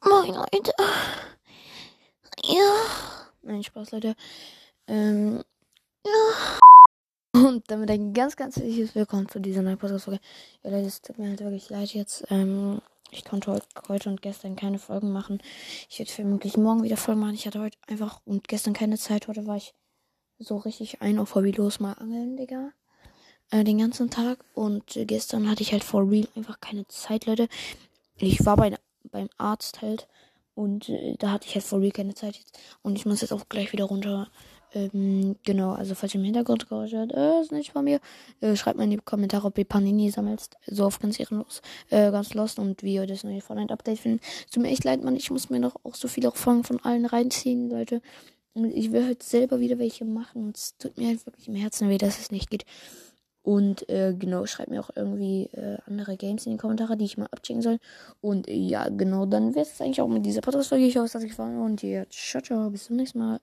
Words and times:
Moin 0.00 0.32
Leute. 0.32 0.72
Ja. 2.44 2.72
Nein, 3.42 3.64
Spaß, 3.64 3.90
Leute. 3.90 4.14
Ähm, 4.86 5.42
ja. 6.04 6.58
Und 7.32 7.68
damit 7.68 7.90
ein 7.90 8.12
ganz, 8.12 8.36
ganz 8.36 8.56
herzliches 8.56 8.94
Willkommen 8.94 9.28
zu 9.28 9.40
dieser 9.40 9.62
neuen 9.62 9.76
Podcast-Folge. 9.76 10.20
Ja, 10.62 10.70
Leute, 10.70 10.86
es 10.86 11.02
tut 11.02 11.18
mir 11.18 11.30
halt 11.30 11.40
wirklich 11.40 11.68
leid 11.68 11.94
jetzt. 11.94 12.24
Ähm, 12.30 12.80
ich 13.10 13.24
konnte 13.24 13.60
heute 13.88 14.08
und 14.08 14.22
gestern 14.22 14.54
keine 14.54 14.78
Folgen 14.78 15.10
machen. 15.10 15.42
Ich 15.90 15.98
werde 15.98 16.12
vermutlich 16.12 16.56
morgen 16.56 16.84
wieder 16.84 16.96
Folgen 16.96 17.20
machen. 17.20 17.34
Ich 17.34 17.46
hatte 17.46 17.60
heute 17.60 17.76
einfach 17.88 18.20
und 18.24 18.46
gestern 18.46 18.74
keine 18.74 18.98
Zeit. 18.98 19.26
Heute 19.26 19.48
war 19.48 19.56
ich 19.56 19.74
so 20.38 20.58
richtig 20.58 21.02
ein 21.02 21.18
auf 21.18 21.34
Hobby 21.34 21.50
los 21.50 21.80
mal 21.80 21.94
angeln, 21.94 22.36
Digga. 22.36 22.70
Äh, 23.50 23.64
den 23.64 23.78
ganzen 23.78 24.10
Tag. 24.10 24.44
Und 24.54 24.84
gestern 24.94 25.50
hatte 25.50 25.62
ich 25.62 25.72
halt 25.72 25.82
for 25.82 26.08
real 26.08 26.28
einfach 26.36 26.60
keine 26.60 26.86
Zeit, 26.86 27.26
Leute. 27.26 27.48
Ich 28.16 28.46
war 28.46 28.56
bei 28.56 28.76
beim 29.10 29.28
Arzt 29.38 29.82
halt. 29.82 30.08
Und 30.54 30.88
äh, 30.88 31.14
da 31.18 31.30
hatte 31.30 31.46
ich 31.46 31.54
halt 31.54 31.64
for 31.64 31.80
real 31.80 31.92
keine 31.92 32.14
Zeit 32.14 32.36
jetzt. 32.36 32.58
Und 32.82 32.96
ich 32.96 33.06
muss 33.06 33.20
jetzt 33.20 33.32
auch 33.32 33.48
gleich 33.48 33.72
wieder 33.72 33.84
runter. 33.84 34.28
Ähm, 34.74 35.36
genau, 35.44 35.72
also 35.72 35.94
falls 35.94 36.14
ihr 36.14 36.20
im 36.20 36.24
Hintergrund 36.24 36.68
gehört 36.68 36.92
habt, 36.92 37.12
äh, 37.12 37.40
ist 37.40 37.52
nicht 37.52 37.72
von 37.72 37.84
mir. 37.84 38.00
Äh, 38.40 38.56
schreibt 38.56 38.76
mal 38.76 38.84
in 38.84 38.90
die 38.90 38.96
Kommentare, 38.98 39.46
ob 39.46 39.56
ihr 39.56 39.64
Panini 39.64 40.10
sammelst. 40.10 40.56
So 40.66 40.84
auf 40.84 40.98
ganz 40.98 41.18
ehrenlos, 41.18 41.62
äh, 41.90 42.10
ganz 42.10 42.34
lost 42.34 42.58
und 42.58 42.82
wie 42.82 42.94
ihr 42.94 43.06
das 43.06 43.24
neue 43.24 43.40
Fortnite-Update 43.40 43.98
findet. 43.98 44.22
Tut 44.52 44.62
mir 44.62 44.70
echt 44.70 44.84
leid, 44.84 45.02
Mann. 45.02 45.16
Ich 45.16 45.30
muss 45.30 45.48
mir 45.48 45.60
noch 45.60 45.76
auch 45.84 45.94
so 45.94 46.08
viele 46.08 46.32
Folgen 46.32 46.64
von 46.64 46.80
allen 46.80 47.06
reinziehen, 47.06 47.70
Leute. 47.70 48.02
Und 48.54 48.72
ich 48.72 48.92
will 48.92 49.04
halt 49.04 49.22
selber 49.22 49.60
wieder 49.60 49.78
welche 49.78 50.04
machen. 50.04 50.46
Und 50.46 50.56
es 50.56 50.76
tut 50.76 50.98
mir 50.98 51.08
halt 51.08 51.24
wirklich 51.24 51.48
im 51.48 51.54
Herzen 51.54 51.88
weh, 51.88 51.98
dass 51.98 52.18
es 52.18 52.30
nicht 52.30 52.50
geht. 52.50 52.64
Und 53.48 53.88
äh, 53.88 54.12
genau, 54.12 54.44
schreibt 54.44 54.68
mir 54.68 54.78
auch 54.78 54.90
irgendwie 54.94 55.48
äh, 55.54 55.78
andere 55.86 56.18
Games 56.18 56.44
in 56.44 56.52
die 56.52 56.58
Kommentare, 56.58 56.98
die 56.98 57.06
ich 57.06 57.16
mal 57.16 57.28
abchecken 57.30 57.62
soll. 57.62 57.78
Und 58.20 58.46
äh, 58.46 58.52
ja, 58.52 58.90
genau, 58.90 59.24
dann 59.24 59.54
wäre 59.54 59.64
es 59.64 59.80
eigentlich 59.80 60.02
auch 60.02 60.08
mit 60.08 60.26
dieser 60.26 60.42
Podcast-Folge. 60.42 60.84
Ich 60.84 60.98
hoffe, 60.98 61.10
dass 61.10 61.22
ich 61.22 61.38
war. 61.38 61.48
Und 61.48 61.82
ja, 61.82 62.04
ciao, 62.10 62.42
ciao, 62.42 62.68
bis 62.68 62.84
zum 62.84 62.96
nächsten 62.96 63.18
Mal. 63.20 63.40